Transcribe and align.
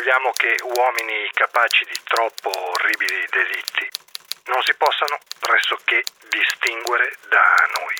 Vogliamo 0.00 0.32
che 0.32 0.56
uomini 0.64 1.28
capaci 1.34 1.84
di 1.84 1.98
troppo 2.08 2.48
orribili 2.48 3.20
delitti 3.28 3.84
non 4.48 4.56
si 4.64 4.72
possano 4.80 5.20
pressoché 5.36 6.00
distinguere 6.32 7.20
da 7.28 7.44
noi. 7.76 7.96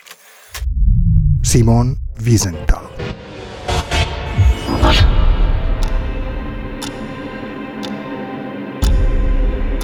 Simon 1.43 1.93
Wiesenthal 2.25 2.89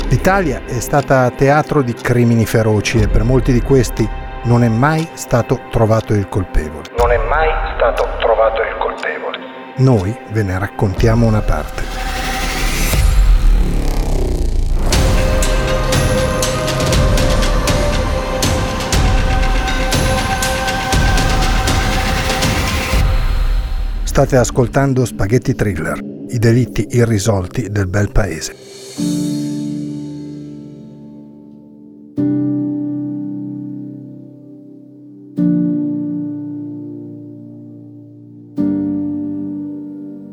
L'Italia 0.08 0.64
è 0.64 0.80
stata 0.80 1.30
teatro 1.30 1.82
di 1.82 1.92
crimini 1.92 2.46
feroci 2.46 2.98
e 3.02 3.08
per 3.08 3.24
molti 3.24 3.52
di 3.52 3.60
questi 3.60 4.08
non 4.44 4.64
è 4.64 4.68
mai 4.68 5.06
stato 5.12 5.68
trovato 5.70 6.14
il 6.14 6.28
colpevole. 6.28 6.88
Non 6.96 7.12
è 7.12 7.18
mai 7.18 7.50
stato 7.76 8.08
trovato 8.20 8.62
il 8.62 8.76
colpevole. 8.78 9.38
Noi 9.78 10.16
ve 10.30 10.42
ne 10.42 10.58
raccontiamo 10.58 11.26
una 11.26 11.42
parte. 11.42 11.95
State 24.16 24.38
ascoltando 24.38 25.04
Spaghetti 25.04 25.54
Thriller, 25.54 26.00
i 26.30 26.38
delitti 26.38 26.86
irrisolti 26.88 27.68
del 27.68 27.86
bel 27.86 28.10
paese. 28.10 28.56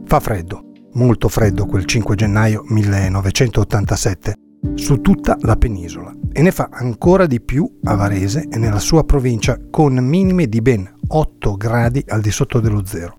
Fa 0.06 0.20
freddo, 0.22 0.64
molto 0.94 1.28
freddo 1.28 1.66
quel 1.66 1.84
5 1.84 2.16
gennaio 2.16 2.64
1987 2.66 4.34
su 4.76 5.02
tutta 5.02 5.36
la 5.42 5.58
penisola 5.58 6.14
e 6.32 6.42
ne 6.42 6.52
fa 6.52 6.70
ancora 6.72 7.26
di 7.26 7.42
più 7.42 7.70
a 7.84 7.96
Varese 7.96 8.48
e 8.50 8.58
nella 8.58 8.80
sua 8.80 9.04
provincia 9.04 9.60
con 9.70 9.96
minime 9.96 10.48
di 10.48 10.62
ben 10.62 10.90
8 11.06 11.58
gradi 11.58 12.02
al 12.08 12.22
di 12.22 12.32
sotto 12.32 12.62
dello 12.62 12.86
zero. 12.86 13.18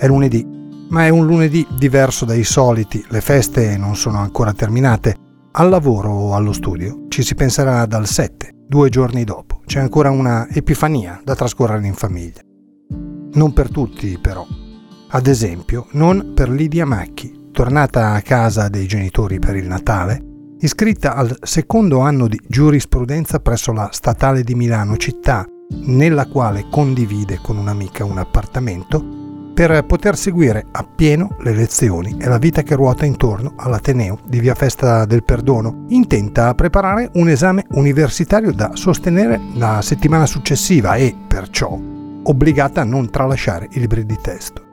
È 0.00 0.06
lunedì, 0.06 0.42
ma 0.88 1.04
è 1.04 1.10
un 1.10 1.26
lunedì 1.26 1.66
diverso 1.76 2.24
dai 2.24 2.42
soliti, 2.42 3.04
le 3.10 3.20
feste 3.20 3.76
non 3.76 3.96
sono 3.96 4.16
ancora 4.16 4.54
terminate. 4.54 5.14
Al 5.52 5.68
lavoro 5.68 6.10
o 6.10 6.34
allo 6.34 6.54
studio 6.54 7.04
ci 7.08 7.22
si 7.22 7.34
penserà 7.34 7.84
dal 7.84 8.06
7, 8.06 8.50
due 8.66 8.88
giorni 8.88 9.24
dopo. 9.24 9.60
C'è 9.66 9.78
ancora 9.78 10.08
una 10.08 10.48
epifania 10.48 11.20
da 11.22 11.34
trascorrere 11.34 11.86
in 11.86 11.92
famiglia. 11.92 12.40
Non 13.34 13.52
per 13.52 13.70
tutti, 13.70 14.18
però. 14.18 14.46
Ad 15.10 15.26
esempio, 15.26 15.86
non 15.90 16.32
per 16.34 16.48
Lidia 16.48 16.86
Macchi, 16.86 17.48
tornata 17.52 18.12
a 18.12 18.22
casa 18.22 18.68
dei 18.68 18.86
genitori 18.86 19.38
per 19.38 19.54
il 19.54 19.66
Natale, 19.66 20.24
iscritta 20.60 21.14
al 21.14 21.36
secondo 21.42 21.98
anno 21.98 22.26
di 22.26 22.40
giurisprudenza 22.48 23.40
presso 23.40 23.70
la 23.72 23.90
Statale 23.92 24.44
di 24.44 24.54
Milano, 24.54 24.96
città 24.96 25.44
nella 25.84 26.26
quale 26.26 26.68
condivide 26.70 27.38
con 27.42 27.58
un'amica 27.58 28.02
un 28.02 28.16
appartamento, 28.16 29.19
per 29.60 29.84
poter 29.84 30.16
seguire 30.16 30.64
appieno 30.70 31.36
le 31.40 31.52
lezioni 31.52 32.16
e 32.18 32.28
la 32.28 32.38
vita 32.38 32.62
che 32.62 32.74
ruota 32.74 33.04
intorno 33.04 33.52
all'Ateneo 33.56 34.18
di 34.24 34.40
Via 34.40 34.54
Festa 34.54 35.04
del 35.04 35.22
Perdono, 35.22 35.84
intenta 35.88 36.48
a 36.48 36.54
preparare 36.54 37.10
un 37.16 37.28
esame 37.28 37.66
universitario 37.72 38.52
da 38.52 38.70
sostenere 38.72 39.38
la 39.56 39.82
settimana 39.82 40.24
successiva 40.24 40.94
e, 40.94 41.14
perciò, 41.28 41.78
obbligata 42.22 42.80
a 42.80 42.84
non 42.84 43.10
tralasciare 43.10 43.68
i 43.72 43.80
libri 43.80 44.06
di 44.06 44.16
testo. 44.18 44.64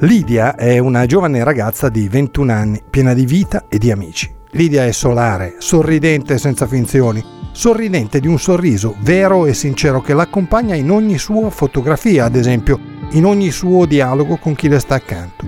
Lidia 0.00 0.56
è 0.56 0.76
una 0.76 1.06
giovane 1.06 1.42
ragazza 1.42 1.88
di 1.88 2.06
21 2.06 2.52
anni, 2.52 2.82
piena 2.90 3.14
di 3.14 3.24
vita 3.24 3.64
e 3.66 3.78
di 3.78 3.90
amici. 3.90 4.30
Lidia 4.50 4.84
è 4.84 4.92
solare, 4.92 5.54
sorridente 5.56 6.36
senza 6.36 6.66
finzioni, 6.66 7.24
sorridente 7.52 8.20
di 8.20 8.28
un 8.28 8.38
sorriso 8.38 8.94
vero 9.00 9.46
e 9.46 9.54
sincero 9.54 10.02
che 10.02 10.12
l'accompagna 10.12 10.74
in 10.74 10.90
ogni 10.90 11.16
sua 11.16 11.48
fotografia, 11.48 12.26
ad 12.26 12.36
esempio, 12.36 12.91
in 13.12 13.24
ogni 13.24 13.50
suo 13.50 13.86
dialogo 13.86 14.36
con 14.36 14.54
chi 14.54 14.68
le 14.68 14.78
sta 14.78 14.94
accanto. 14.94 15.44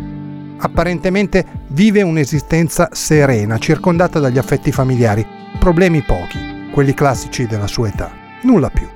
Apparentemente 0.59 1.45
vive 1.69 2.03
un'esistenza 2.03 2.89
serena, 2.93 3.59
circondata 3.59 4.19
dagli 4.19 4.39
affetti 4.39 4.73
familiari, 4.73 5.27
problemi 5.59 6.03
pochi, 6.03 6.69
quelli 6.73 6.95
classici 6.95 7.47
della 7.47 7.67
sua 7.67 7.89
età, 7.89 8.11
nulla 8.43 8.71
più. 8.71 8.87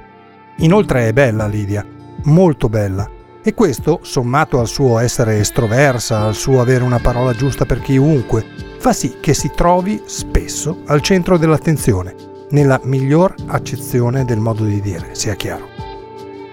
Inoltre 0.59 1.09
è 1.09 1.13
bella 1.13 1.47
Lidia, 1.47 1.85
molto 2.25 2.69
bella, 2.69 3.09
e 3.43 3.55
questo, 3.55 4.01
sommato 4.03 4.61
al 4.61 4.67
suo 4.67 4.99
essere 4.99 5.39
estroversa, 5.39 6.21
al 6.21 6.35
suo 6.35 6.61
avere 6.61 6.85
una 6.85 6.99
parola 6.99 7.33
giusta 7.33 7.65
per 7.65 7.81
chiunque, 7.81 8.45
fa 8.79 8.93
sì 8.93 9.17
che 9.21 9.33
si 9.33 9.51
trovi 9.55 10.03
spesso 10.05 10.83
al 10.87 11.01
centro 11.01 11.39
dell'attenzione, 11.39 12.15
nella 12.51 12.81
miglior 12.85 13.35
accezione 13.47 14.25
del 14.25 14.39
modo 14.39 14.65
di 14.65 14.81
dire, 14.81 15.11
sia 15.13 15.35
chiaro. 15.35 15.78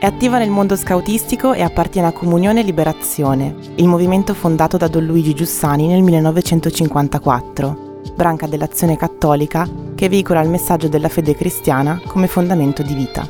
È 0.06 0.10
attiva 0.10 0.38
nel 0.38 0.52
mondo 0.52 0.76
scoutistico 0.76 1.54
e 1.54 1.64
appartiene 1.64 2.10
a 2.10 2.12
Comunione 2.12 2.62
Liberazione, 2.62 3.56
il 3.78 3.88
movimento 3.88 4.36
fondato 4.36 4.78
da 4.78 4.88
Don 4.88 5.04
Luigi 5.04 5.34
Giussani 5.34 5.88
nel 5.88 6.04
1954, 6.04 8.02
branca 8.14 8.46
dell'azione 8.46 8.98
cattolica 8.98 9.68
che 9.96 10.08
veicola 10.08 10.42
il 10.42 10.50
messaggio 10.50 10.88
della 10.88 11.10
fede 11.10 11.34
cristiana 11.34 12.00
come 12.06 12.28
fondamento 12.28 12.84
di 12.84 12.94
vita. 12.94 13.28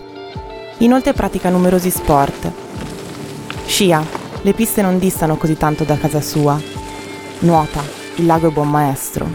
Inoltre 0.80 1.14
pratica 1.14 1.50
numerosi 1.50 1.90
sport, 1.90 2.52
Scia, 3.66 4.04
le 4.42 4.52
piste 4.52 4.82
non 4.82 5.00
distano 5.00 5.38
così 5.38 5.56
tanto 5.56 5.86
da 5.86 5.96
casa 5.96 6.20
sua. 6.20 6.60
Nuota, 7.40 7.82
il 8.18 8.26
lago 8.26 8.50
è 8.50 8.52
buon 8.52 8.70
maestro. 8.70 9.26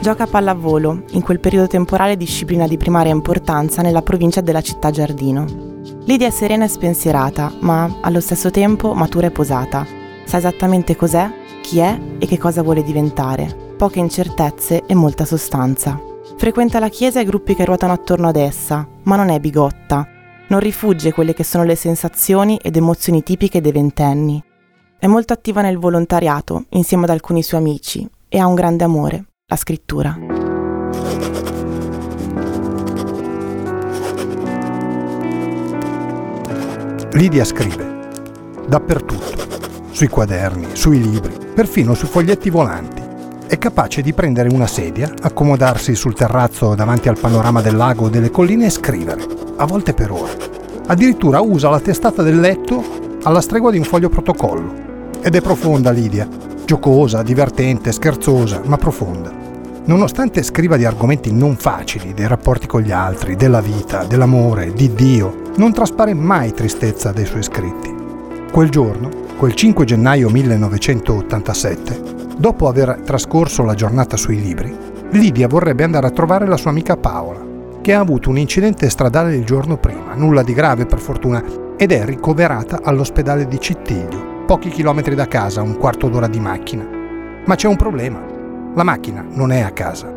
Gioca 0.00 0.24
a 0.24 0.26
pallavolo, 0.26 1.04
in 1.12 1.22
quel 1.22 1.40
periodo 1.40 1.66
temporale 1.66 2.18
disciplina 2.18 2.68
di 2.68 2.76
primaria 2.76 3.12
importanza 3.12 3.80
nella 3.80 4.02
provincia 4.02 4.42
della 4.42 4.60
città 4.60 4.90
Giardino. 4.90 5.67
Lidia 6.08 6.28
è 6.28 6.30
serena 6.30 6.64
e 6.64 6.68
spensierata, 6.68 7.52
ma 7.60 7.98
allo 8.00 8.20
stesso 8.20 8.50
tempo 8.50 8.94
matura 8.94 9.26
e 9.26 9.30
posata. 9.30 9.86
Sa 10.24 10.38
esattamente 10.38 10.96
cos'è, 10.96 11.30
chi 11.60 11.80
è 11.80 12.00
e 12.18 12.26
che 12.26 12.38
cosa 12.38 12.62
vuole 12.62 12.82
diventare. 12.82 13.74
Poche 13.76 13.98
incertezze 13.98 14.86
e 14.86 14.94
molta 14.94 15.26
sostanza. 15.26 16.00
Frequenta 16.38 16.78
la 16.78 16.88
chiesa 16.88 17.18
e 17.18 17.24
i 17.24 17.26
gruppi 17.26 17.54
che 17.54 17.66
ruotano 17.66 17.92
attorno 17.92 18.26
ad 18.26 18.36
essa, 18.36 18.88
ma 19.02 19.16
non 19.16 19.28
è 19.28 19.38
bigotta, 19.38 20.08
non 20.48 20.60
rifugge 20.60 21.12
quelle 21.12 21.34
che 21.34 21.44
sono 21.44 21.64
le 21.64 21.76
sensazioni 21.76 22.56
ed 22.56 22.76
emozioni 22.76 23.22
tipiche 23.22 23.60
dei 23.60 23.72
ventenni. 23.72 24.42
È 24.98 25.06
molto 25.06 25.34
attiva 25.34 25.60
nel 25.60 25.76
volontariato, 25.76 26.64
insieme 26.70 27.04
ad 27.04 27.10
alcuni 27.10 27.42
suoi 27.42 27.60
amici, 27.60 28.08
e 28.30 28.38
ha 28.38 28.46
un 28.46 28.54
grande 28.54 28.82
amore, 28.82 29.24
la 29.44 29.56
scrittura. 29.56 30.18
Lidia 37.12 37.42
scrive 37.42 37.96
dappertutto, 38.68 39.46
sui 39.92 40.08
quaderni, 40.08 40.66
sui 40.74 41.00
libri, 41.00 41.34
perfino 41.54 41.94
sui 41.94 42.06
foglietti 42.06 42.50
volanti. 42.50 43.02
È 43.46 43.56
capace 43.56 44.02
di 44.02 44.12
prendere 44.12 44.50
una 44.50 44.66
sedia, 44.66 45.10
accomodarsi 45.22 45.94
sul 45.94 46.12
terrazzo 46.12 46.74
davanti 46.74 47.08
al 47.08 47.18
panorama 47.18 47.62
del 47.62 47.76
lago 47.76 48.04
o 48.04 48.08
delle 48.10 48.30
colline 48.30 48.66
e 48.66 48.70
scrivere, 48.70 49.24
a 49.56 49.64
volte 49.64 49.94
per 49.94 50.10
ore. 50.10 50.36
Addirittura 50.86 51.40
usa 51.40 51.70
la 51.70 51.80
testata 51.80 52.22
del 52.22 52.40
letto 52.40 52.84
alla 53.22 53.40
stregua 53.40 53.70
di 53.70 53.78
un 53.78 53.84
foglio 53.84 54.10
protocollo. 54.10 54.74
Ed 55.22 55.34
è 55.34 55.40
profonda 55.40 55.90
Lidia, 55.90 56.28
giocosa, 56.66 57.22
divertente, 57.22 57.90
scherzosa, 57.90 58.60
ma 58.66 58.76
profonda. 58.76 59.47
Nonostante 59.88 60.42
scriva 60.42 60.76
di 60.76 60.84
argomenti 60.84 61.32
non 61.32 61.56
facili, 61.56 62.12
dei 62.12 62.26
rapporti 62.26 62.66
con 62.66 62.82
gli 62.82 62.90
altri, 62.90 63.36
della 63.36 63.62
vita, 63.62 64.04
dell'amore, 64.04 64.74
di 64.74 64.92
Dio, 64.92 65.44
non 65.56 65.72
traspare 65.72 66.12
mai 66.12 66.52
tristezza 66.52 67.10
dai 67.10 67.24
suoi 67.24 67.42
scritti. 67.42 67.94
Quel 68.52 68.68
giorno, 68.68 69.08
quel 69.38 69.54
5 69.54 69.86
gennaio 69.86 70.28
1987, 70.28 72.02
dopo 72.36 72.68
aver 72.68 73.00
trascorso 73.02 73.62
la 73.62 73.72
giornata 73.72 74.18
sui 74.18 74.38
libri, 74.38 74.76
Lidia 75.12 75.48
vorrebbe 75.48 75.84
andare 75.84 76.06
a 76.06 76.10
trovare 76.10 76.46
la 76.46 76.58
sua 76.58 76.68
amica 76.68 76.98
Paola, 76.98 77.40
che 77.80 77.94
ha 77.94 78.00
avuto 78.00 78.28
un 78.28 78.36
incidente 78.36 78.90
stradale 78.90 79.36
il 79.36 79.46
giorno 79.46 79.78
prima, 79.78 80.12
nulla 80.12 80.42
di 80.42 80.52
grave 80.52 80.84
per 80.84 80.98
fortuna, 80.98 81.42
ed 81.78 81.92
è 81.92 82.04
ricoverata 82.04 82.80
all'ospedale 82.82 83.48
di 83.48 83.58
Cittiglio, 83.58 84.44
pochi 84.44 84.68
chilometri 84.68 85.14
da 85.14 85.26
casa, 85.26 85.62
un 85.62 85.78
quarto 85.78 86.10
d'ora 86.10 86.28
di 86.28 86.40
macchina. 86.40 86.86
Ma 87.46 87.54
c'è 87.54 87.68
un 87.68 87.76
problema. 87.76 88.36
La 88.78 88.84
macchina 88.84 89.26
non 89.28 89.50
è 89.50 89.58
a 89.58 89.72
casa. 89.72 90.08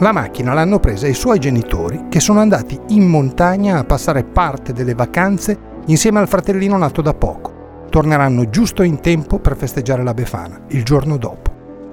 La 0.00 0.12
macchina 0.12 0.52
l'hanno 0.52 0.78
presa 0.78 1.06
i 1.06 1.14
suoi 1.14 1.38
genitori 1.38 2.08
che 2.10 2.20
sono 2.20 2.40
andati 2.40 2.78
in 2.88 3.08
montagna 3.08 3.78
a 3.78 3.84
passare 3.84 4.24
parte 4.24 4.74
delle 4.74 4.92
vacanze 4.92 5.58
insieme 5.86 6.18
al 6.18 6.28
fratellino 6.28 6.76
nato 6.76 7.00
da 7.00 7.14
poco. 7.14 7.86
Torneranno 7.88 8.50
giusto 8.50 8.82
in 8.82 9.00
tempo 9.00 9.38
per 9.38 9.56
festeggiare 9.56 10.02
la 10.02 10.12
Befana, 10.12 10.60
il 10.68 10.84
giorno 10.84 11.16
dopo. 11.16 11.50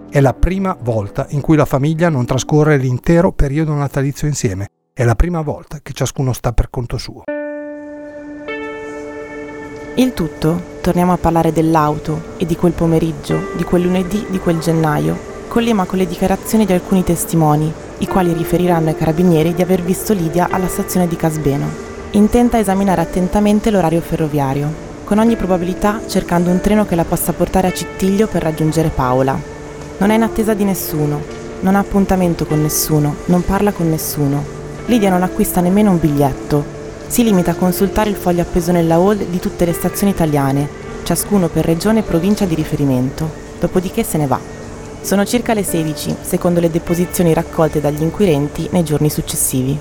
È 0.10 0.20
la 0.20 0.34
prima 0.34 0.76
volta 0.82 1.28
in 1.30 1.40
cui 1.40 1.56
la 1.56 1.64
famiglia 1.64 2.10
non 2.10 2.26
trascorre 2.26 2.76
l'intero 2.76 3.32
periodo 3.32 3.74
natalizio 3.74 4.28
insieme. 4.28 4.68
È 4.92 5.06
la 5.06 5.16
prima 5.16 5.40
volta 5.40 5.80
che 5.82 5.94
ciascuno 5.94 6.34
sta 6.34 6.52
per 6.52 6.70
conto 6.70 6.98
suo. 6.98 7.24
Il 9.96 10.14
tutto, 10.14 10.62
torniamo 10.82 11.14
a 11.14 11.18
parlare 11.18 11.54
dell'auto 11.54 12.36
e 12.36 12.46
di 12.46 12.58
quel 12.58 12.74
pomeriggio, 12.74 13.52
di 13.56 13.64
quel 13.64 13.84
lunedì, 13.84 14.26
di 14.30 14.40
quel 14.40 14.60
gennaio, 14.60 15.31
collima 15.52 15.84
con 15.84 15.98
le 15.98 16.08
dichiarazioni 16.08 16.66
di 16.66 16.72
alcuni 16.72 17.04
testimoni, 17.04 17.70
i 17.98 18.08
quali 18.08 18.32
riferiranno 18.32 18.88
ai 18.88 18.96
carabinieri 18.96 19.54
di 19.54 19.62
aver 19.62 19.82
visto 19.82 20.14
Lidia 20.14 20.48
alla 20.50 20.70
stazione 20.70 21.10
di 21.10 21.18
Casbeno. 21.18 21.68
Intenta 22.12 22.58
esaminare 22.58 23.02
attentamente 23.02 23.70
l'orario 23.70 24.00
ferroviario, 24.00 24.72
con 25.04 25.18
ogni 25.18 25.36
probabilità 25.36 26.00
cercando 26.08 26.50
un 26.50 26.62
treno 26.62 26.86
che 26.86 26.96
la 26.96 27.04
possa 27.04 27.34
portare 27.34 27.68
a 27.68 27.74
Cittiglio 27.74 28.28
per 28.28 28.44
raggiungere 28.44 28.94
Paola. 28.96 29.38
Non 29.98 30.10
è 30.10 30.16
in 30.16 30.22
attesa 30.24 30.54
di 30.54 30.64
nessuno, 30.64 31.22
non 31.60 31.76
ha 31.76 31.80
appuntamento 31.80 32.46
con 32.46 32.62
nessuno, 32.62 33.16
non 33.26 33.44
parla 33.44 33.74
con 33.74 33.90
nessuno. 33.90 34.42
Lidia 34.86 35.10
non 35.10 35.22
acquista 35.22 35.60
nemmeno 35.60 35.92
un 35.92 36.00
biglietto, 36.00 36.64
si 37.08 37.26
limita 37.26 37.52
a 37.52 37.56
consultare 37.56 38.10
il 38.10 38.16
foglio 38.16 38.44
appeso 38.44 38.72
nella 38.72 38.96
hall 38.96 39.18
di 39.30 39.40
tutte 39.40 39.66
le 39.66 39.74
stazioni 39.74 40.14
italiane, 40.14 40.66
ciascuno 41.04 41.50
per 41.50 41.66
regione 41.66 42.00
e 42.00 42.04
provincia 42.04 42.46
di 42.46 42.56
riferimento, 42.56 43.30
dopodiché 43.60 44.04
se 44.04 44.18
ne 44.18 44.28
va. 44.28 44.61
Sono 45.02 45.26
circa 45.26 45.56
le 45.56 45.64
16, 45.64 46.18
secondo 46.22 46.60
le 46.60 46.70
deposizioni 46.70 47.34
raccolte 47.34 47.82
dagli 47.82 48.04
inquirenti 48.04 48.68
nei 48.72 48.84
giorni 48.84 49.10
successivi. 49.10 49.78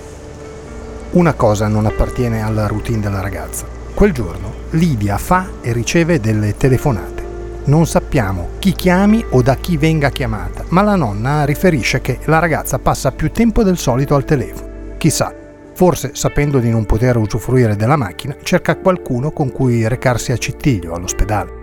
Una 1.10 1.34
cosa 1.34 1.68
non 1.68 1.84
appartiene 1.84 2.42
alla 2.42 2.66
routine 2.66 3.00
della 3.00 3.20
ragazza. 3.20 3.66
Quel 3.92 4.12
giorno 4.12 4.52
Lidia 4.70 5.18
fa 5.18 5.46
e 5.60 5.72
riceve 5.72 6.20
delle 6.20 6.56
telefonate. 6.56 7.22
Non 7.64 7.86
sappiamo 7.86 8.50
chi 8.58 8.72
chiami 8.72 9.22
o 9.30 9.42
da 9.42 9.56
chi 9.56 9.76
venga 9.76 10.08
chiamata, 10.08 10.64
ma 10.68 10.80
la 10.82 10.96
nonna 10.96 11.44
riferisce 11.44 12.00
che 12.00 12.18
la 12.24 12.38
ragazza 12.38 12.78
passa 12.78 13.12
più 13.12 13.30
tempo 13.30 13.62
del 13.62 13.76
solito 13.76 14.14
al 14.14 14.24
telefono. 14.24 14.96
Chissà, 14.96 15.34
Forse, 15.72 16.10
sapendo 16.12 16.58
di 16.58 16.68
non 16.68 16.84
poter 16.84 17.16
usufruire 17.16 17.74
della 17.74 17.96
macchina, 17.96 18.36
cerca 18.42 18.76
qualcuno 18.76 19.30
con 19.30 19.50
cui 19.50 19.88
recarsi 19.88 20.30
a 20.30 20.36
Cittiglio, 20.36 20.92
all'ospedale. 20.92 21.59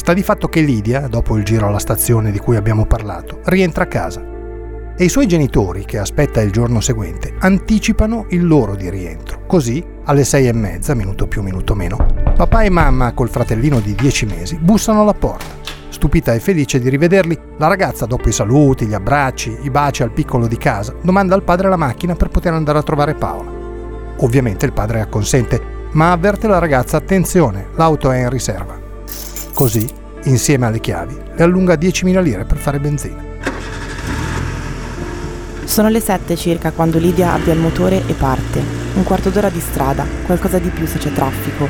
Sta 0.00 0.14
di 0.14 0.22
fatto 0.22 0.48
che 0.48 0.62
Lidia, 0.62 1.08
dopo 1.08 1.36
il 1.36 1.44
giro 1.44 1.66
alla 1.66 1.78
stazione 1.78 2.30
di 2.30 2.38
cui 2.38 2.56
abbiamo 2.56 2.86
parlato, 2.86 3.40
rientra 3.44 3.84
a 3.84 3.86
casa. 3.86 4.24
E 4.96 5.04
i 5.04 5.10
suoi 5.10 5.26
genitori, 5.26 5.84
che 5.84 5.98
aspetta 5.98 6.40
il 6.40 6.50
giorno 6.50 6.80
seguente, 6.80 7.34
anticipano 7.38 8.24
il 8.30 8.46
loro 8.46 8.76
di 8.76 8.88
rientro. 8.88 9.44
Così, 9.46 9.84
alle 10.04 10.24
sei 10.24 10.48
e 10.48 10.54
mezza, 10.54 10.94
minuto 10.94 11.26
più, 11.26 11.42
minuto 11.42 11.74
meno, 11.74 11.98
papà 12.34 12.62
e 12.62 12.70
mamma, 12.70 13.12
col 13.12 13.28
fratellino 13.28 13.78
di 13.80 13.94
dieci 13.94 14.24
mesi, 14.24 14.56
bussano 14.56 15.02
alla 15.02 15.12
porta. 15.12 15.44
Stupita 15.90 16.32
e 16.32 16.40
felice 16.40 16.80
di 16.80 16.88
rivederli, 16.88 17.38
la 17.58 17.68
ragazza, 17.68 18.06
dopo 18.06 18.30
i 18.30 18.32
saluti, 18.32 18.86
gli 18.86 18.94
abbracci, 18.94 19.54
i 19.64 19.70
baci 19.70 20.02
al 20.02 20.12
piccolo 20.12 20.46
di 20.46 20.56
casa, 20.56 20.94
domanda 21.02 21.34
al 21.34 21.42
padre 21.42 21.68
la 21.68 21.76
macchina 21.76 22.14
per 22.14 22.30
poter 22.30 22.54
andare 22.54 22.78
a 22.78 22.82
trovare 22.82 23.12
Paola. 23.12 23.52
Ovviamente 24.20 24.64
il 24.64 24.72
padre 24.72 25.02
acconsente, 25.02 25.60
ma 25.92 26.10
avverte 26.10 26.48
la 26.48 26.58
ragazza 26.58 26.96
attenzione, 26.96 27.68
l'auto 27.74 28.10
è 28.10 28.20
in 28.20 28.30
riserva. 28.30 28.88
Così, 29.54 29.86
insieme 30.24 30.66
alle 30.66 30.80
chiavi, 30.80 31.16
le 31.34 31.42
allunga 31.42 31.74
10.000 31.74 32.22
lire 32.22 32.44
per 32.44 32.56
fare 32.56 32.80
benzina. 32.80 33.28
Sono 35.64 35.88
le 35.88 36.00
7 36.00 36.36
circa 36.36 36.72
quando 36.72 36.98
Lidia 36.98 37.32
avvia 37.32 37.52
il 37.52 37.60
motore 37.60 38.02
e 38.06 38.14
parte. 38.14 38.60
Un 38.94 39.04
quarto 39.04 39.30
d'ora 39.30 39.50
di 39.50 39.60
strada, 39.60 40.04
qualcosa 40.26 40.58
di 40.58 40.68
più 40.68 40.86
se 40.86 40.98
c'è 40.98 41.12
traffico. 41.12 41.68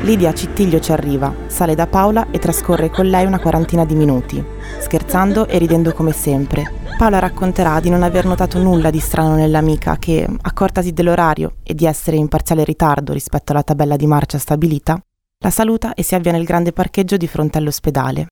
Lidia 0.00 0.34
Cittiglio 0.34 0.80
ci 0.80 0.92
arriva, 0.92 1.32
sale 1.46 1.74
da 1.74 1.86
Paola 1.86 2.30
e 2.30 2.38
trascorre 2.38 2.90
con 2.90 3.06
lei 3.06 3.24
una 3.24 3.38
quarantina 3.38 3.84
di 3.84 3.94
minuti, 3.94 4.44
scherzando 4.80 5.46
e 5.46 5.58
ridendo 5.58 5.92
come 5.92 6.12
sempre, 6.12 6.84
Paola 6.96 7.18
racconterà 7.18 7.78
di 7.78 7.90
non 7.90 8.02
aver 8.02 8.24
notato 8.24 8.58
nulla 8.58 8.88
di 8.88 9.00
strano 9.00 9.34
nell'amica 9.34 9.96
che, 9.98 10.26
accortasi 10.40 10.92
dell'orario 10.92 11.56
e 11.62 11.74
di 11.74 11.84
essere 11.84 12.16
in 12.16 12.26
parziale 12.26 12.64
ritardo 12.64 13.12
rispetto 13.12 13.52
alla 13.52 13.62
tabella 13.62 13.96
di 13.96 14.06
marcia 14.06 14.38
stabilita, 14.38 14.98
la 15.40 15.50
saluta 15.50 15.94
e 15.94 16.02
si 16.02 16.14
avvia 16.14 16.32
nel 16.32 16.44
grande 16.44 16.72
parcheggio 16.72 17.16
di 17.16 17.26
fronte 17.26 17.58
all'ospedale. 17.58 18.28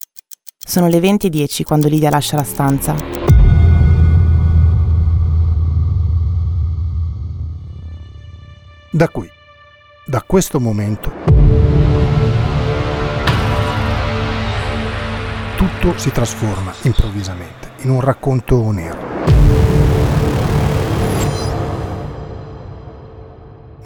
Sono 0.57 0.89
le 0.89 0.99
20.10 0.99 1.63
quando 1.63 1.89
Lidia 1.89 2.09
lascia 2.09 2.37
la 2.37 2.45
stanza. 2.45 2.97
Da 8.91 9.09
qui, 9.09 9.29
da 10.07 10.23
questo 10.23 10.61
momento, 10.61 11.13
tutto 15.57 15.99
si 15.99 16.11
trasforma 16.11 16.73
improvvisamente 16.83 17.73
in 17.83 17.91
un 17.91 18.01
racconto 18.01 18.71
nero. 18.71 19.13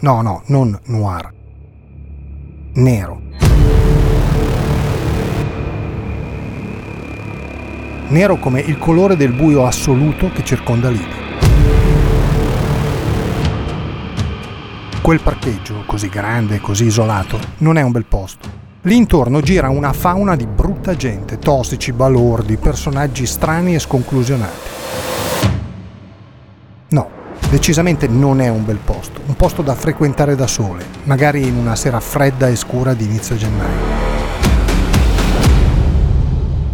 No, 0.01 0.21
no, 0.21 0.43
non 0.45 0.79
noir. 0.85 1.38
Nero. 2.73 3.19
Nero 8.09 8.37
come 8.37 8.61
il 8.61 8.77
colore 8.77 9.17
del 9.17 9.31
buio 9.31 9.65
assoluto 9.65 10.29
che 10.31 10.43
circonda 10.43 10.89
l'Ide. 10.89 11.27
Quel 15.01 15.19
parcheggio, 15.19 15.83
così 15.87 16.09
grande 16.09 16.55
e 16.55 16.59
così 16.59 16.85
isolato, 16.85 17.39
non 17.59 17.77
è 17.77 17.81
un 17.81 17.91
bel 17.91 18.05
posto. 18.05 18.47
Lì 18.83 18.95
intorno 18.95 19.41
gira 19.41 19.69
una 19.69 19.91
fauna 19.91 20.35
di 20.35 20.45
brutta 20.45 20.95
gente, 20.95 21.39
tossici, 21.39 21.91
balordi, 21.91 22.57
personaggi 22.57 23.25
strani 23.25 23.73
e 23.73 23.79
sconclusionati. 23.79 25.08
Decisamente 27.49 28.07
non 28.07 28.41
è 28.41 28.47
un 28.47 28.63
bel 28.63 28.77
posto, 28.77 29.21
un 29.25 29.33
posto 29.33 29.63
da 29.63 29.73
frequentare 29.73 30.35
da 30.35 30.45
sole, 30.45 30.85
magari 31.05 31.47
in 31.47 31.55
una 31.55 31.75
sera 31.75 31.99
fredda 31.99 32.47
e 32.47 32.55
scura 32.55 32.93
di 32.93 33.05
inizio 33.05 33.35
gennaio. 33.35 33.97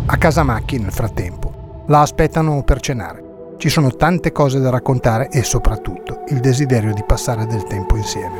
A 0.08 0.18
casa 0.18 0.44
Macchi, 0.44 0.78
nel 0.78 0.92
frattempo, 0.92 1.84
la 1.88 2.02
aspettano 2.02 2.62
per 2.64 2.82
cenare. 2.82 3.54
Ci 3.58 3.70
sono 3.70 3.90
tante 3.90 4.34
cose 4.34 4.60
da 4.60 4.70
raccontare 4.70 5.30
e 5.30 5.44
soprattutto 5.44 6.24
il 6.28 6.42
desiderio 6.42 6.94
di 6.94 7.06
passare 7.08 7.46
del 7.46 7.64
tempo 7.64 7.96
insieme. 7.96 8.40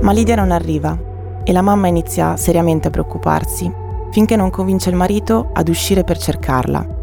Ma 0.00 0.12
Lidia 0.12 0.36
non 0.36 0.50
arriva 0.50 0.98
e 1.44 1.52
la 1.52 1.60
mamma 1.60 1.88
inizia 1.88 2.38
seriamente 2.38 2.88
a 2.88 2.90
preoccuparsi, 2.90 3.70
finché 4.10 4.36
non 4.36 4.48
convince 4.48 4.88
il 4.88 4.96
marito 4.96 5.50
ad 5.52 5.68
uscire 5.68 6.02
per 6.02 6.16
cercarla. 6.16 6.95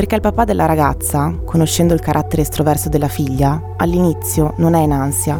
Perché 0.00 0.14
il 0.14 0.22
papà 0.22 0.44
della 0.44 0.64
ragazza, 0.64 1.30
conoscendo 1.44 1.92
il 1.92 2.00
carattere 2.00 2.40
estroverso 2.40 2.88
della 2.88 3.06
figlia, 3.06 3.74
all'inizio 3.76 4.54
non 4.56 4.72
è 4.72 4.80
in 4.80 4.92
ansia. 4.92 5.38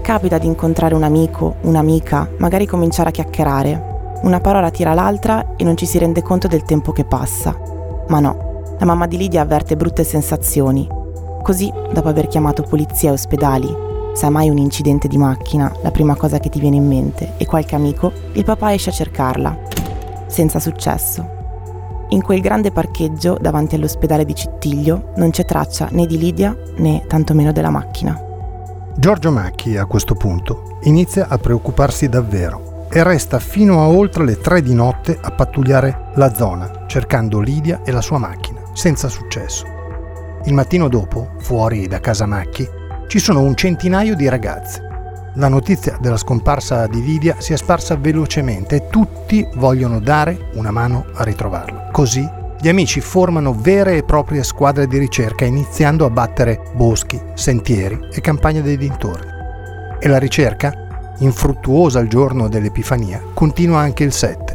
Capita 0.00 0.38
di 0.38 0.46
incontrare 0.46 0.94
un 0.94 1.02
amico, 1.02 1.56
un'amica, 1.62 2.30
magari 2.36 2.66
cominciare 2.66 3.08
a 3.08 3.10
chiacchierare. 3.10 4.18
Una 4.22 4.38
parola 4.38 4.70
tira 4.70 4.94
l'altra 4.94 5.56
e 5.56 5.64
non 5.64 5.76
ci 5.76 5.86
si 5.86 5.98
rende 5.98 6.22
conto 6.22 6.46
del 6.46 6.62
tempo 6.62 6.92
che 6.92 7.04
passa. 7.04 7.58
Ma 8.06 8.20
no, 8.20 8.62
la 8.78 8.86
mamma 8.86 9.08
di 9.08 9.16
Lidia 9.16 9.42
avverte 9.42 9.74
brutte 9.74 10.04
sensazioni. 10.04 10.86
Così, 11.42 11.68
dopo 11.92 12.06
aver 12.06 12.28
chiamato 12.28 12.62
polizia 12.62 13.10
e 13.10 13.14
ospedali 13.14 13.76
se 14.12 14.24
hai 14.24 14.30
mai 14.30 14.48
un 14.48 14.58
incidente 14.58 15.08
di 15.08 15.18
macchina, 15.18 15.74
la 15.82 15.90
prima 15.90 16.14
cosa 16.14 16.38
che 16.38 16.48
ti 16.48 16.60
viene 16.60 16.76
in 16.76 16.86
mente 16.86 17.32
è 17.38 17.44
qualche 17.44 17.74
amico, 17.74 18.12
il 18.34 18.44
papà 18.44 18.72
esce 18.72 18.90
a 18.90 18.92
cercarla. 18.92 19.58
Senza 20.28 20.60
successo. 20.60 21.35
In 22.10 22.22
quel 22.22 22.40
grande 22.40 22.70
parcheggio 22.70 23.36
davanti 23.40 23.74
all'ospedale 23.74 24.24
di 24.24 24.34
Cittiglio 24.34 25.12
non 25.16 25.30
c'è 25.30 25.44
traccia 25.44 25.88
né 25.90 26.06
di 26.06 26.18
Lidia 26.18 26.56
né 26.76 27.04
tantomeno 27.06 27.50
della 27.52 27.70
macchina. 27.70 28.20
Giorgio 28.96 29.30
Macchi 29.30 29.76
a 29.76 29.86
questo 29.86 30.14
punto 30.14 30.78
inizia 30.82 31.28
a 31.28 31.36
preoccuparsi 31.36 32.08
davvero 32.08 32.86
e 32.90 33.02
resta 33.02 33.40
fino 33.40 33.82
a 33.82 33.88
oltre 33.88 34.24
le 34.24 34.38
tre 34.38 34.62
di 34.62 34.72
notte 34.72 35.18
a 35.20 35.32
pattugliare 35.32 36.12
la 36.14 36.32
zona 36.32 36.84
cercando 36.86 37.40
Lidia 37.40 37.82
e 37.84 37.90
la 37.90 38.00
sua 38.00 38.18
macchina, 38.18 38.60
senza 38.72 39.08
successo. 39.08 39.66
Il 40.44 40.54
mattino 40.54 40.88
dopo, 40.88 41.32
fuori 41.38 41.88
da 41.88 41.98
casa 41.98 42.24
Macchi, 42.24 42.66
ci 43.08 43.18
sono 43.18 43.40
un 43.40 43.56
centinaio 43.56 44.14
di 44.14 44.28
ragazze. 44.28 44.85
La 45.38 45.48
notizia 45.48 45.98
della 46.00 46.16
scomparsa 46.16 46.86
di 46.86 47.02
Lidia 47.02 47.36
si 47.40 47.52
è 47.52 47.56
sparsa 47.56 47.94
velocemente 47.96 48.76
e 48.76 48.86
tutti 48.88 49.46
vogliono 49.56 50.00
dare 50.00 50.48
una 50.54 50.70
mano 50.70 51.04
a 51.12 51.24
ritrovarla. 51.24 51.90
Così 51.92 52.26
gli 52.58 52.68
amici 52.68 53.02
formano 53.02 53.52
vere 53.52 53.98
e 53.98 54.02
proprie 54.02 54.42
squadre 54.42 54.86
di 54.86 54.96
ricerca 54.96 55.44
iniziando 55.44 56.06
a 56.06 56.10
battere 56.10 56.62
boschi, 56.74 57.20
sentieri 57.34 57.98
e 58.10 58.22
campagne 58.22 58.62
dei 58.62 58.78
dintorni. 58.78 59.30
E 59.98 60.08
la 60.08 60.18
ricerca, 60.18 61.14
infruttuosa 61.18 62.00
il 62.00 62.08
giorno 62.08 62.48
dell'Epifania, 62.48 63.20
continua 63.34 63.80
anche 63.80 64.04
il 64.04 64.12
7. 64.12 64.45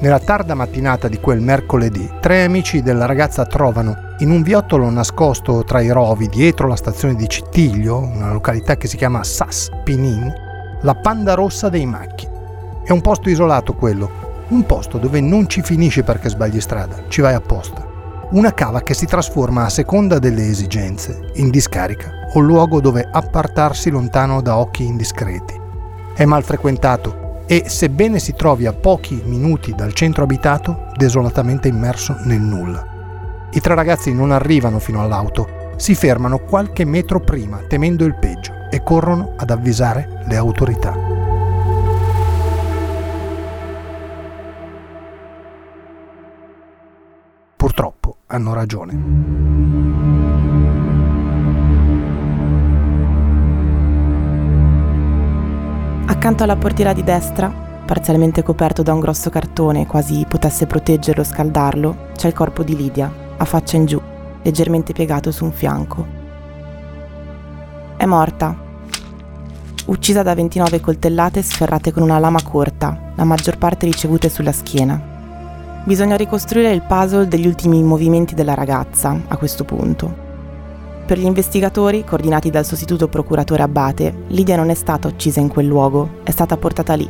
Nella 0.00 0.20
tarda 0.20 0.54
mattinata 0.54 1.08
di 1.08 1.18
quel 1.18 1.40
mercoledì, 1.40 2.08
tre 2.20 2.44
amici 2.44 2.82
della 2.82 3.04
ragazza 3.04 3.44
trovano 3.46 4.14
in 4.18 4.30
un 4.30 4.42
viottolo 4.42 4.88
nascosto 4.90 5.64
tra 5.64 5.80
i 5.80 5.90
rovi 5.90 6.28
dietro 6.28 6.68
la 6.68 6.76
stazione 6.76 7.16
di 7.16 7.28
Cittiglio, 7.28 7.98
una 7.98 8.30
località 8.30 8.76
che 8.76 8.86
si 8.86 8.96
chiama 8.96 9.24
Sas 9.24 9.68
Pinin, 9.82 10.32
la 10.82 10.94
panda 10.94 11.34
rossa 11.34 11.68
dei 11.68 11.84
macchi. 11.84 12.28
È 12.84 12.92
un 12.92 13.00
posto 13.00 13.28
isolato 13.28 13.74
quello, 13.74 14.08
un 14.50 14.64
posto 14.66 14.98
dove 14.98 15.20
non 15.20 15.48
ci 15.48 15.62
finisci 15.62 16.04
perché 16.04 16.28
sbagli 16.28 16.60
strada, 16.60 17.02
ci 17.08 17.20
vai 17.20 17.34
apposta. 17.34 17.84
Una 18.30 18.54
cava 18.54 18.82
che 18.82 18.94
si 18.94 19.04
trasforma 19.04 19.64
a 19.64 19.68
seconda 19.68 20.20
delle 20.20 20.46
esigenze 20.46 21.30
in 21.34 21.50
discarica 21.50 22.12
o 22.34 22.38
luogo 22.38 22.80
dove 22.80 23.08
appartarsi 23.10 23.90
lontano 23.90 24.42
da 24.42 24.58
occhi 24.58 24.84
indiscreti. 24.84 25.60
È 26.14 26.24
mal 26.24 26.44
frequentato 26.44 27.26
e, 27.50 27.64
sebbene 27.66 28.18
si 28.18 28.34
trovi 28.34 28.66
a 28.66 28.74
pochi 28.74 29.22
minuti 29.24 29.74
dal 29.74 29.94
centro 29.94 30.24
abitato, 30.24 30.92
desolatamente 30.94 31.66
immerso 31.66 32.14
nel 32.24 32.40
nulla. 32.40 33.48
I 33.50 33.60
tre 33.60 33.74
ragazzi 33.74 34.12
non 34.12 34.32
arrivano 34.32 34.78
fino 34.78 35.00
all'auto, 35.00 35.72
si 35.76 35.94
fermano 35.94 36.40
qualche 36.40 36.84
metro 36.84 37.20
prima, 37.20 37.56
temendo 37.66 38.04
il 38.04 38.16
peggio, 38.16 38.52
e 38.70 38.82
corrono 38.82 39.32
ad 39.36 39.48
avvisare 39.50 40.24
le 40.26 40.36
autorità. 40.36 40.94
Purtroppo 47.56 48.16
hanno 48.26 48.52
ragione. 48.52 49.87
Accanto 56.18 56.42
alla 56.42 56.56
portiera 56.56 56.92
di 56.92 57.04
destra, 57.04 57.48
parzialmente 57.48 58.42
coperto 58.42 58.82
da 58.82 58.92
un 58.92 58.98
grosso 58.98 59.30
cartone, 59.30 59.86
quasi 59.86 60.26
potesse 60.28 60.66
proteggerlo 60.66 61.22
o 61.22 61.24
scaldarlo, 61.24 62.08
c'è 62.16 62.26
il 62.26 62.34
corpo 62.34 62.64
di 62.64 62.74
Lidia, 62.74 63.10
a 63.36 63.44
faccia 63.44 63.76
in 63.76 63.86
giù, 63.86 64.02
leggermente 64.42 64.92
piegato 64.92 65.30
su 65.30 65.44
un 65.44 65.52
fianco. 65.52 66.04
È 67.96 68.04
morta, 68.04 68.52
uccisa 69.86 70.24
da 70.24 70.34
29 70.34 70.80
coltellate 70.80 71.40
sferrate 71.40 71.92
con 71.92 72.02
una 72.02 72.18
lama 72.18 72.42
corta, 72.42 73.12
la 73.14 73.24
maggior 73.24 73.56
parte 73.56 73.86
ricevute 73.86 74.28
sulla 74.28 74.52
schiena. 74.52 75.00
Bisogna 75.84 76.16
ricostruire 76.16 76.72
il 76.72 76.82
puzzle 76.82 77.28
degli 77.28 77.46
ultimi 77.46 77.80
movimenti 77.84 78.34
della 78.34 78.54
ragazza 78.54 79.16
a 79.28 79.36
questo 79.36 79.62
punto. 79.64 80.27
Per 81.08 81.18
gli 81.18 81.24
investigatori, 81.24 82.04
coordinati 82.04 82.50
dal 82.50 82.66
sostituto 82.66 83.08
procuratore 83.08 83.62
Abate, 83.62 84.24
Lidia 84.26 84.56
non 84.56 84.68
è 84.68 84.74
stata 84.74 85.08
uccisa 85.08 85.40
in 85.40 85.48
quel 85.48 85.64
luogo, 85.64 86.18
è 86.22 86.30
stata 86.30 86.58
portata 86.58 86.92
lì. 86.92 87.08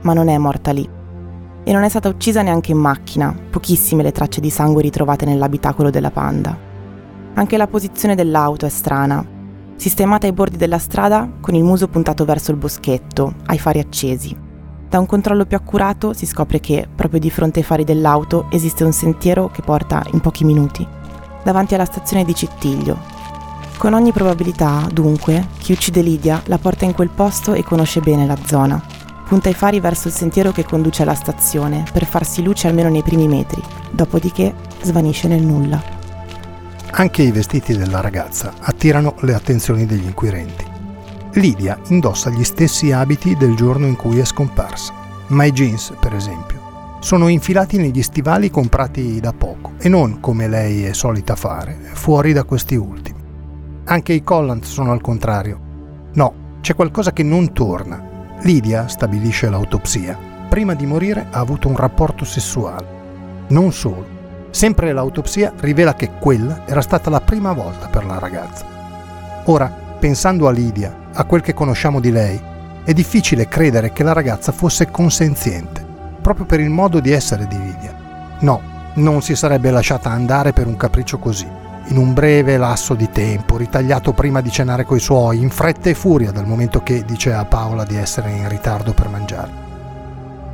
Ma 0.00 0.12
non 0.14 0.26
è 0.26 0.36
morta 0.36 0.72
lì. 0.72 0.84
E 1.62 1.72
non 1.72 1.84
è 1.84 1.88
stata 1.88 2.08
uccisa 2.08 2.42
neanche 2.42 2.72
in 2.72 2.78
macchina, 2.78 3.32
pochissime 3.50 4.02
le 4.02 4.10
tracce 4.10 4.40
di 4.40 4.50
sangue 4.50 4.82
ritrovate 4.82 5.26
nell'abitacolo 5.26 5.90
della 5.90 6.10
panda. 6.10 6.58
Anche 7.34 7.56
la 7.56 7.68
posizione 7.68 8.16
dell'auto 8.16 8.66
è 8.66 8.68
strana. 8.68 9.24
Sistemata 9.76 10.26
ai 10.26 10.32
bordi 10.32 10.56
della 10.56 10.78
strada, 10.78 11.30
con 11.40 11.54
il 11.54 11.62
muso 11.62 11.86
puntato 11.86 12.24
verso 12.24 12.50
il 12.50 12.56
boschetto, 12.56 13.34
ai 13.46 13.60
fari 13.60 13.78
accesi. 13.78 14.36
Da 14.88 14.98
un 14.98 15.06
controllo 15.06 15.46
più 15.46 15.56
accurato 15.56 16.14
si 16.14 16.26
scopre 16.26 16.58
che, 16.58 16.88
proprio 16.92 17.20
di 17.20 17.30
fronte 17.30 17.60
ai 17.60 17.64
fari 17.64 17.84
dell'auto, 17.84 18.48
esiste 18.50 18.82
un 18.82 18.92
sentiero 18.92 19.50
che 19.52 19.62
porta 19.62 20.02
in 20.10 20.18
pochi 20.18 20.42
minuti 20.42 21.02
davanti 21.44 21.74
alla 21.74 21.84
stazione 21.84 22.24
di 22.24 22.34
Cittiglio. 22.34 22.98
Con 23.76 23.92
ogni 23.92 24.12
probabilità, 24.12 24.88
dunque, 24.90 25.48
chi 25.58 25.72
uccide 25.72 26.00
Lidia 26.00 26.42
la 26.46 26.58
porta 26.58 26.84
in 26.84 26.94
quel 26.94 27.10
posto 27.10 27.52
e 27.52 27.62
conosce 27.62 28.00
bene 28.00 28.26
la 28.26 28.38
zona. 28.46 28.82
Punta 29.26 29.48
i 29.48 29.54
fari 29.54 29.80
verso 29.80 30.08
il 30.08 30.14
sentiero 30.14 30.52
che 30.52 30.64
conduce 30.64 31.02
alla 31.02 31.14
stazione 31.14 31.84
per 31.92 32.06
farsi 32.06 32.42
luce 32.42 32.66
almeno 32.66 32.88
nei 32.88 33.02
primi 33.02 33.28
metri, 33.28 33.62
dopodiché 33.90 34.54
svanisce 34.82 35.28
nel 35.28 35.42
nulla. 35.42 35.82
Anche 36.90 37.22
i 37.22 37.32
vestiti 37.32 37.76
della 37.76 38.00
ragazza 38.00 38.52
attirano 38.58 39.14
le 39.20 39.34
attenzioni 39.34 39.84
degli 39.84 40.04
inquirenti. 40.04 40.64
Lidia 41.32 41.78
indossa 41.88 42.30
gli 42.30 42.44
stessi 42.44 42.92
abiti 42.92 43.36
del 43.36 43.56
giorno 43.56 43.86
in 43.86 43.96
cui 43.96 44.18
è 44.20 44.24
scomparsa, 44.24 44.92
ma 45.28 45.44
i 45.44 45.52
jeans, 45.52 45.92
per 45.98 46.14
esempio, 46.14 46.63
sono 47.04 47.28
infilati 47.28 47.76
negli 47.76 48.02
stivali 48.02 48.48
comprati 48.48 49.20
da 49.20 49.34
poco 49.34 49.72
e 49.76 49.90
non, 49.90 50.20
come 50.20 50.48
lei 50.48 50.84
è 50.84 50.94
solita 50.94 51.36
fare, 51.36 51.76
fuori 51.92 52.32
da 52.32 52.44
questi 52.44 52.76
ultimi. 52.76 53.18
Anche 53.84 54.14
i 54.14 54.22
collant 54.22 54.64
sono 54.64 54.90
al 54.90 55.02
contrario. 55.02 55.60
No, 56.14 56.32
c'è 56.62 56.74
qualcosa 56.74 57.12
che 57.12 57.22
non 57.22 57.52
torna. 57.52 58.02
Lidia, 58.40 58.88
stabilisce 58.88 59.50
l'autopsia, 59.50 60.18
prima 60.48 60.72
di 60.72 60.86
morire 60.86 61.26
ha 61.30 61.40
avuto 61.40 61.68
un 61.68 61.76
rapporto 61.76 62.24
sessuale. 62.24 62.86
Non 63.48 63.70
solo. 63.70 64.06
Sempre 64.48 64.90
l'autopsia 64.94 65.52
rivela 65.60 65.94
che 65.94 66.12
quella 66.18 66.62
era 66.64 66.80
stata 66.80 67.10
la 67.10 67.20
prima 67.20 67.52
volta 67.52 67.88
per 67.88 68.06
la 68.06 68.18
ragazza. 68.18 68.64
Ora, 69.44 69.66
pensando 69.98 70.48
a 70.48 70.52
Lidia, 70.52 71.10
a 71.12 71.24
quel 71.24 71.42
che 71.42 71.52
conosciamo 71.52 72.00
di 72.00 72.10
lei, 72.10 72.40
è 72.82 72.94
difficile 72.94 73.46
credere 73.46 73.92
che 73.92 74.02
la 74.02 74.14
ragazza 74.14 74.52
fosse 74.52 74.90
consenziente 74.90 75.83
proprio 76.24 76.46
per 76.46 76.58
il 76.58 76.70
modo 76.70 77.00
di 77.00 77.10
essere 77.10 77.46
di 77.46 77.58
Lidia. 77.58 77.94
No, 78.40 78.62
non 78.94 79.20
si 79.20 79.36
sarebbe 79.36 79.70
lasciata 79.70 80.08
andare 80.08 80.54
per 80.54 80.66
un 80.66 80.74
capriccio 80.74 81.18
così, 81.18 81.46
in 81.88 81.98
un 81.98 82.14
breve 82.14 82.56
lasso 82.56 82.94
di 82.94 83.10
tempo, 83.10 83.58
ritagliato 83.58 84.14
prima 84.14 84.40
di 84.40 84.50
cenare 84.50 84.86
coi 84.86 85.00
suoi, 85.00 85.42
in 85.42 85.50
fretta 85.50 85.90
e 85.90 85.94
furia 85.94 86.32
dal 86.32 86.46
momento 86.46 86.82
che 86.82 87.04
dice 87.04 87.34
a 87.34 87.44
Paola 87.44 87.84
di 87.84 87.96
essere 87.96 88.30
in 88.30 88.48
ritardo 88.48 88.94
per 88.94 89.10
mangiare. 89.10 89.50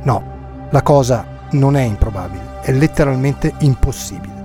No, 0.03 0.23
la 0.71 0.81
cosa 0.81 1.25
non 1.51 1.77
è 1.77 1.83
improbabile, 1.83 2.59
è 2.63 2.73
letteralmente 2.73 3.53
impossibile. 3.59 4.39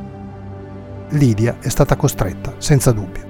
Lidia 1.08 1.56
è 1.58 1.68
stata 1.68 1.96
costretta, 1.96 2.54
senza 2.58 2.92
dubbio. 2.92 3.24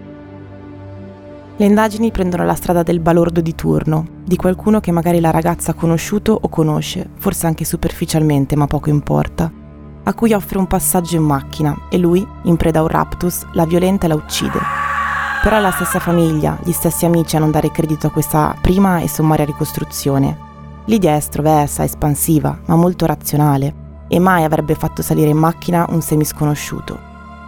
Le 1.57 1.65
indagini 1.65 2.11
prendono 2.11 2.45
la 2.45 2.55
strada 2.55 2.83
del 2.83 3.01
balordo 3.01 3.41
di 3.41 3.55
turno, 3.55 4.16
di 4.27 4.37
qualcuno 4.37 4.81
che 4.81 4.91
magari 4.91 5.21
la 5.21 5.31
ragazza 5.31 5.71
ha 5.71 5.75
conosciuto 5.75 6.37
o 6.41 6.49
conosce, 6.49 7.09
forse 7.17 7.47
anche 7.47 7.65
superficialmente, 7.65 8.57
ma 8.57 8.67
poco 8.67 8.91
importa, 8.91 9.49
a 10.03 10.15
cui 10.15 10.33
offre 10.33 10.59
un 10.59 10.67
passaggio 10.67 11.15
in 11.15 11.23
macchina 11.23 11.87
e 11.89 11.97
lui, 11.97 12.27
in 12.43 12.57
preda 12.57 12.81
a 12.81 12.83
un 12.83 12.89
raptus, 12.89 13.47
la 13.53 13.65
violenta 13.65 14.07
e 14.07 14.09
la 14.09 14.17
uccide. 14.17 14.59
Però 15.45 15.57
è 15.57 15.61
la 15.61 15.71
stessa 15.71 16.01
famiglia, 16.01 16.59
gli 16.65 16.73
stessi 16.73 17.05
amici 17.05 17.37
a 17.37 17.39
non 17.39 17.53
dare 17.53 17.71
credito 17.71 18.09
a 18.09 18.11
questa 18.11 18.57
prima 18.61 18.99
e 18.99 19.09
sommaria 19.09 19.45
ricostruzione. 19.45 20.37
Lidia 20.87 21.13
è 21.13 21.17
estroversa, 21.17 21.85
espansiva, 21.85 22.59
ma 22.67 22.75
molto 22.75 23.07
razionale, 23.07 23.75
e 24.09 24.19
mai 24.19 24.43
avrebbe 24.43 24.75
fatto 24.75 25.03
salire 25.03 25.31
in 25.31 25.39
macchina 25.39 25.87
un 25.89 26.01
semisconosciuto. 26.01 26.99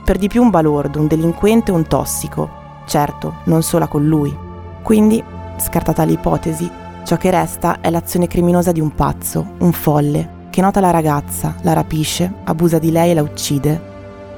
Per 0.05 0.17
di 0.17 0.29
più 0.29 0.43
un 0.43 0.51
balordo, 0.51 1.01
un 1.01 1.09
delinquente, 1.09 1.73
un 1.73 1.89
tossico, 1.89 2.49
certo, 2.87 3.39
non 3.45 3.63
sola 3.63 3.89
con 3.89 4.07
lui. 4.07 4.37
Quindi, 4.83 5.23
scartata 5.61 6.05
l'ipotesi, 6.05 6.71
ciò 7.05 7.17
che 7.17 7.31
resta 7.31 7.81
è 7.81 7.91
l'azione 7.91 8.27
criminosa 8.27 8.73
di 8.73 8.81
un 8.81 8.95
pazzo, 8.95 9.55
un 9.59 9.73
folle, 9.73 10.47
che 10.51 10.61
nota 10.61 10.81
la 10.81 10.91
ragazza, 10.91 11.55
la 11.63 11.73
rapisce, 11.73 12.33
abusa 12.45 12.79
di 12.79 12.91
lei 12.91 13.11
e 13.11 13.15
la 13.15 13.23
uccide. 13.23 13.81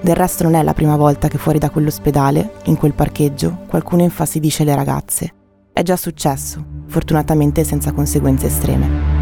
Del 0.01 0.17
resto 0.17 0.45
non 0.45 0.55
è 0.55 0.63
la 0.63 0.75
prima 0.75 0.97
volta 0.97 1.29
che 1.29 1.39
fuori 1.39 1.59
da 1.59 1.71
quell'ospedale, 1.71 2.55
in 2.65 2.77
quel 2.77 2.95
parcheggio, 2.95 3.61
qualcuno 3.67 4.03
infastidisce 4.03 4.65
le 4.65 4.75
ragazze. 4.75 5.35
È 5.73 5.83
già 5.83 5.97
successo, 5.97 6.65
fortunatamente 6.87 7.65
senza 7.65 7.93
conseguenze 7.93 8.47
estreme. 8.47 9.21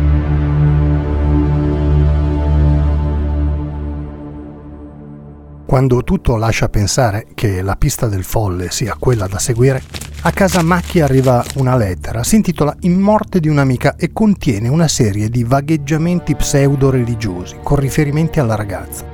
Quando 5.69 6.03
tutto 6.03 6.37
lascia 6.37 6.71
pensare 6.71 7.27
che 7.35 7.61
la 7.61 7.77
pista 7.77 8.09
del 8.09 8.25
folle 8.25 8.71
sia 8.71 8.97
quella 8.99 9.27
da 9.27 9.39
seguire, 9.39 9.83
a 10.23 10.33
casa 10.33 10.63
Macchi 10.63 11.01
arriva 11.01 11.45
una 11.57 11.77
lettera, 11.77 12.25
si 12.25 12.35
intitola 12.35 12.75
In 12.81 12.99
morte 12.99 13.39
di 13.39 13.49
un'amica 13.49 13.95
e 13.97 14.13
contiene 14.13 14.69
una 14.69 14.89
serie 14.89 15.29
di 15.29 15.45
vagheggiamenti 15.45 16.35
pseudo-religiosi 16.35 17.59
con 17.63 17.79
riferimenti 17.79 18.41
alla 18.41 18.57
ragazza. 18.57 19.07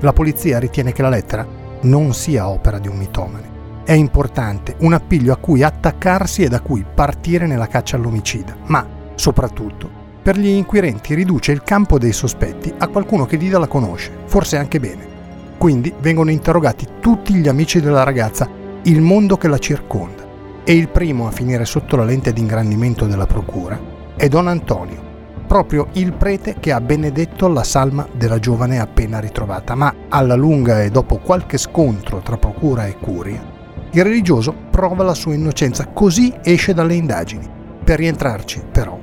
La 0.00 0.12
polizia 0.12 0.60
ritiene 0.60 0.92
che 0.92 1.02
la 1.02 1.08
lettera 1.08 1.44
non 1.82 2.14
sia 2.14 2.48
opera 2.48 2.78
di 2.78 2.86
un 2.86 2.96
mitomane. 2.96 3.50
È 3.84 3.92
importante, 3.92 4.76
un 4.78 4.92
appiglio 4.92 5.32
a 5.32 5.36
cui 5.36 5.64
attaccarsi 5.64 6.44
e 6.44 6.48
da 6.48 6.60
cui 6.60 6.84
partire 6.94 7.46
nella 7.46 7.66
caccia 7.66 7.96
all'omicida, 7.96 8.56
ma 8.66 8.86
soprattutto 9.16 10.00
per 10.22 10.38
gli 10.38 10.46
inquirenti 10.46 11.14
riduce 11.14 11.50
il 11.50 11.64
campo 11.64 11.98
dei 11.98 12.12
sospetti 12.12 12.72
a 12.78 12.86
qualcuno 12.86 13.26
che 13.26 13.36
Lida 13.36 13.58
la 13.58 13.66
conosce, 13.66 14.12
forse 14.26 14.56
anche 14.56 14.78
bene. 14.78 15.10
Quindi 15.58 15.92
vengono 16.00 16.30
interrogati 16.30 16.86
tutti 17.00 17.34
gli 17.34 17.48
amici 17.48 17.80
della 17.80 18.04
ragazza, 18.04 18.48
il 18.82 19.00
mondo 19.00 19.36
che 19.36 19.48
la 19.48 19.58
circonda. 19.58 20.21
E 20.64 20.74
il 20.74 20.88
primo 20.88 21.26
a 21.26 21.32
finire 21.32 21.64
sotto 21.64 21.96
la 21.96 22.04
lente 22.04 22.32
d'ingrandimento 22.32 23.06
della 23.06 23.26
procura 23.26 23.76
è 24.14 24.28
Don 24.28 24.46
Antonio, 24.46 25.02
proprio 25.48 25.88
il 25.94 26.12
prete 26.12 26.56
che 26.60 26.70
ha 26.70 26.80
benedetto 26.80 27.48
la 27.48 27.64
salma 27.64 28.06
della 28.12 28.38
giovane 28.38 28.78
appena 28.78 29.18
ritrovata. 29.18 29.74
Ma 29.74 29.92
alla 30.08 30.36
lunga 30.36 30.82
e 30.82 30.90
dopo 30.90 31.16
qualche 31.16 31.58
scontro 31.58 32.20
tra 32.20 32.36
procura 32.36 32.86
e 32.86 32.96
curia, 32.96 33.44
il 33.90 34.04
religioso 34.04 34.54
prova 34.70 35.02
la 35.02 35.14
sua 35.14 35.34
innocenza, 35.34 35.88
così 35.88 36.32
esce 36.42 36.72
dalle 36.72 36.94
indagini. 36.94 37.60
per 37.82 37.98
rientrarci 37.98 38.62
però 38.70 38.96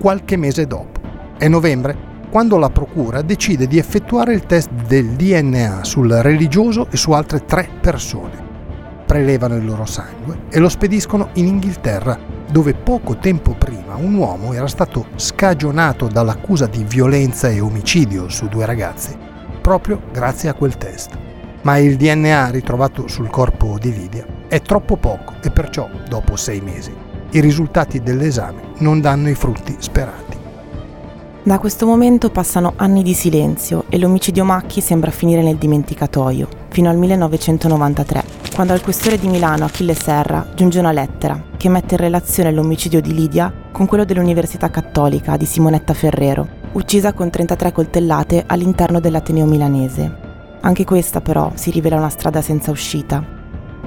qualche 0.00 0.36
mese 0.36 0.66
dopo. 0.66 1.00
È 1.38 1.46
novembre 1.46 1.96
quando 2.28 2.58
la 2.58 2.70
procura 2.70 3.22
decide 3.22 3.68
di 3.68 3.78
effettuare 3.78 4.34
il 4.34 4.44
test 4.44 4.68
del 4.88 5.10
DNA 5.10 5.84
sul 5.84 6.10
religioso 6.10 6.88
e 6.90 6.96
su 6.96 7.12
altre 7.12 7.44
tre 7.44 7.68
persone. 7.80 8.43
Prelevano 9.14 9.54
il 9.54 9.64
loro 9.64 9.84
sangue 9.84 10.40
e 10.50 10.58
lo 10.58 10.68
spediscono 10.68 11.28
in 11.34 11.46
Inghilterra, 11.46 12.18
dove 12.50 12.74
poco 12.74 13.16
tempo 13.16 13.54
prima 13.54 13.94
un 13.94 14.14
uomo 14.14 14.52
era 14.54 14.66
stato 14.66 15.06
scagionato 15.14 16.08
dall'accusa 16.08 16.66
di 16.66 16.82
violenza 16.82 17.48
e 17.48 17.60
omicidio 17.60 18.28
su 18.28 18.48
due 18.48 18.66
ragazzi, 18.66 19.16
proprio 19.60 20.02
grazie 20.10 20.48
a 20.48 20.54
quel 20.54 20.76
test. 20.76 21.16
Ma 21.62 21.78
il 21.78 21.94
DNA 21.96 22.50
ritrovato 22.50 23.06
sul 23.06 23.30
corpo 23.30 23.78
di 23.78 23.92
Lidia 23.92 24.26
è 24.48 24.60
troppo 24.60 24.96
poco 24.96 25.34
e 25.44 25.50
perciò, 25.52 25.88
dopo 26.08 26.34
sei 26.34 26.60
mesi, 26.60 26.92
i 27.30 27.40
risultati 27.40 28.00
dell'esame 28.00 28.62
non 28.78 29.00
danno 29.00 29.28
i 29.28 29.36
frutti 29.36 29.76
sperati. 29.78 30.36
Da 31.44 31.60
questo 31.60 31.86
momento 31.86 32.30
passano 32.30 32.72
anni 32.74 33.04
di 33.04 33.14
silenzio 33.14 33.84
e 33.90 33.98
l'omicidio 33.98 34.44
Macchi 34.44 34.80
sembra 34.80 35.12
finire 35.12 35.42
nel 35.42 35.56
dimenticatoio, 35.56 36.48
fino 36.70 36.90
al 36.90 36.96
1993, 36.96 38.33
quando 38.54 38.72
al 38.72 38.82
questore 38.82 39.18
di 39.18 39.26
Milano 39.26 39.64
Achille 39.64 39.94
Serra 39.94 40.46
giunge 40.54 40.78
una 40.78 40.92
lettera 40.92 41.42
che 41.56 41.68
mette 41.68 41.94
in 41.94 42.00
relazione 42.00 42.52
l'omicidio 42.52 43.00
di 43.00 43.12
Lidia 43.12 43.52
con 43.72 43.86
quello 43.86 44.04
dell'Università 44.04 44.70
Cattolica 44.70 45.36
di 45.36 45.44
Simonetta 45.44 45.92
Ferrero, 45.92 46.46
uccisa 46.70 47.12
con 47.14 47.30
33 47.30 47.72
coltellate 47.72 48.44
all'interno 48.46 49.00
dell'Ateneo 49.00 49.46
milanese. 49.46 50.18
Anche 50.60 50.84
questa 50.84 51.20
però 51.20 51.50
si 51.54 51.72
rivela 51.72 51.96
una 51.96 52.08
strada 52.08 52.40
senza 52.42 52.70
uscita. 52.70 53.26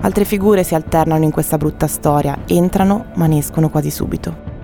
Altre 0.01 0.25
figure 0.25 0.65
si 0.65 0.75
alternano 0.75 1.23
in 1.23 1.31
questa 1.31 1.57
brutta 1.57 1.87
storia, 1.87 2.37
entrano 2.45 3.05
ma 3.15 3.25
ne 3.25 3.37
escono 3.37 3.69
quasi 3.69 3.89
subito 3.89 4.55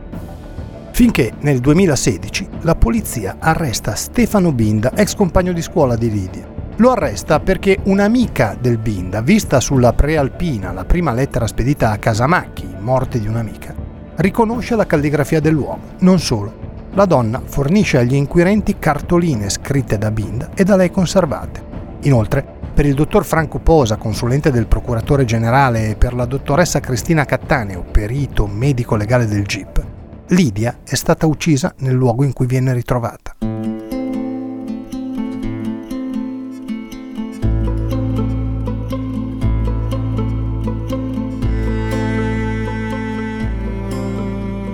finché 0.93 1.33
nel 1.39 1.59
2016 1.59 2.49
la 2.61 2.75
polizia 2.75 3.37
arresta 3.39 3.95
Stefano 3.95 4.51
Binda, 4.51 4.91
ex 4.93 5.15
compagno 5.15 5.51
di 5.51 5.61
scuola 5.63 5.95
di 5.95 6.11
Lidia. 6.11 6.52
Lo 6.77 6.89
arresta 6.89 7.39
perché 7.39 7.77
un'amica 7.83 8.57
del 8.59 8.79
Binda, 8.79 9.21
vista 9.21 9.59
sulla 9.59 9.93
prealpina, 9.93 10.71
la 10.71 10.85
prima 10.85 11.13
lettera 11.13 11.45
spedita 11.45 11.91
a 11.91 11.97
Casamacchi, 11.97 12.67
morte 12.79 13.19
di 13.19 13.27
un'amica, 13.27 13.75
riconosce 14.15 14.75
la 14.75 14.87
calligrafia 14.87 15.39
dell'uomo. 15.39 15.91
Non 15.99 16.19
solo, 16.19 16.51
la 16.93 17.05
donna 17.05 17.39
fornisce 17.45 17.99
agli 17.99 18.15
inquirenti 18.15 18.79
cartoline 18.79 19.49
scritte 19.49 19.99
da 19.99 20.09
Binda 20.09 20.49
e 20.55 20.63
da 20.63 20.75
lei 20.75 20.89
conservate. 20.89 21.63
Inoltre, 22.01 22.43
per 22.73 22.87
il 22.87 22.95
dottor 22.95 23.23
Franco 23.23 23.59
Posa, 23.59 23.97
consulente 23.97 24.49
del 24.49 24.65
procuratore 24.65 25.25
generale, 25.25 25.89
e 25.89 25.95
per 25.95 26.15
la 26.15 26.25
dottoressa 26.25 26.79
Cristina 26.79 27.23
Cattaneo, 27.23 27.83
perito 27.83 28.47
medico 28.47 28.95
legale 28.95 29.27
del 29.27 29.43
GIP, 29.43 29.85
Lidia 30.29 30.79
è 30.83 30.95
stata 30.95 31.27
uccisa 31.27 31.71
nel 31.77 31.93
luogo 31.93 32.23
in 32.23 32.33
cui 32.33 32.47
viene 32.47 32.73
ritrovata. 32.73 33.52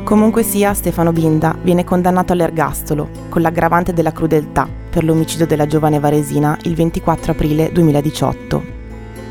Comunque 0.10 0.42
sia, 0.42 0.74
Stefano 0.74 1.14
Binda 1.14 1.56
viene 1.62 1.84
condannato 1.84 2.34
all'ergastolo 2.34 3.28
con 3.30 3.44
l'aggravante 3.44 3.94
della 3.94 4.12
crudeltà 4.12 4.68
per 4.90 5.04
l'omicidio 5.04 5.46
della 5.46 5.68
giovane 5.68 6.00
varesina 6.00 6.58
il 6.64 6.74
24 6.74 7.34
aprile 7.34 7.72
2018. 7.72 8.64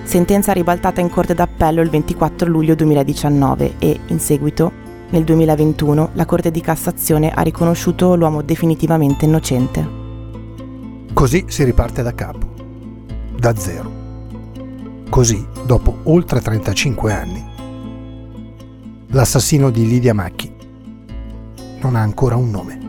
Sentenza 0.04 0.52
ribaltata 0.52 1.00
in 1.00 1.10
corte 1.10 1.34
d'appello 1.34 1.80
il 1.80 1.90
24 1.90 2.48
luglio 2.48 2.76
2019 2.76 3.74
e, 3.80 3.98
in 4.06 4.20
seguito, 4.20 4.70
nel 5.08 5.24
2021 5.24 6.10
la 6.12 6.24
Corte 6.26 6.52
di 6.52 6.60
Cassazione 6.60 7.32
ha 7.32 7.40
riconosciuto 7.40 8.14
l'uomo 8.14 8.42
definitivamente 8.42 9.24
innocente. 9.24 9.84
Così 11.12 11.44
si 11.48 11.64
riparte 11.64 12.04
da 12.04 12.14
capo, 12.14 12.54
da 13.36 13.52
zero. 13.56 13.90
Così, 15.10 15.44
dopo 15.66 16.02
oltre 16.04 16.40
35 16.40 17.12
anni, 17.12 17.44
l'assassino 19.08 19.70
di 19.70 19.84
Lidia 19.84 20.14
Macchi 20.14 20.54
non 21.80 21.96
ha 21.96 22.00
ancora 22.00 22.36
un 22.36 22.50
nome. 22.50 22.87